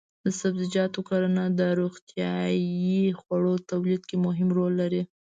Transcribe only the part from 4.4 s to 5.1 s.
رول لري.